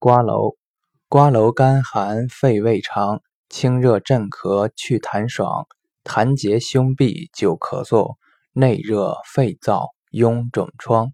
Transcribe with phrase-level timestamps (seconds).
[0.00, 0.56] 瓜蒌，
[1.10, 5.66] 瓜蒌甘寒，肺胃肠，清热镇咳，去痰爽，
[6.04, 8.14] 痰结胸痹，久咳嗽。
[8.54, 11.12] 内热肺燥，痈肿疮。